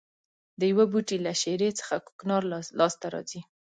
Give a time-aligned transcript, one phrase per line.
[0.59, 2.41] د یوه بوټي له شېرې څخه کوکنار
[2.79, 3.41] لاس ته راځي.